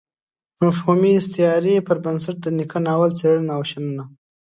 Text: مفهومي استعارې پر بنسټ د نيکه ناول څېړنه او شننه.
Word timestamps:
مفهومي 0.61 1.11
استعارې 1.19 1.75
پر 1.87 1.97
بنسټ 2.03 2.35
د 2.41 2.47
نيکه 2.57 2.79
ناول 2.87 3.11
څېړنه 3.19 3.51
او 3.57 3.61
شننه. 3.69 4.03